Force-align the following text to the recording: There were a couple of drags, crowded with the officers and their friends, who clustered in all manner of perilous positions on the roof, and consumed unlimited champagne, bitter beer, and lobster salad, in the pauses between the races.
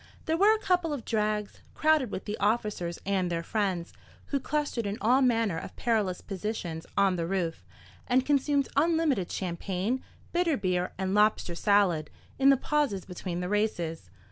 There 0.25 0.35
were 0.35 0.55
a 0.55 0.59
couple 0.59 0.91
of 0.93 1.05
drags, 1.05 1.61
crowded 1.75 2.09
with 2.09 2.25
the 2.25 2.35
officers 2.39 2.99
and 3.05 3.29
their 3.29 3.43
friends, 3.43 3.93
who 4.29 4.39
clustered 4.39 4.87
in 4.87 4.97
all 4.99 5.21
manner 5.21 5.59
of 5.59 5.75
perilous 5.75 6.21
positions 6.21 6.87
on 6.97 7.17
the 7.17 7.27
roof, 7.27 7.63
and 8.07 8.25
consumed 8.25 8.67
unlimited 8.75 9.31
champagne, 9.31 10.01
bitter 10.31 10.57
beer, 10.57 10.91
and 10.97 11.13
lobster 11.13 11.53
salad, 11.53 12.09
in 12.39 12.49
the 12.49 12.57
pauses 12.57 13.05
between 13.05 13.41
the 13.41 13.47
races. 13.47 14.09